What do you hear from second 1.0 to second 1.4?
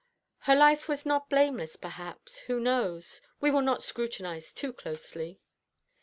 not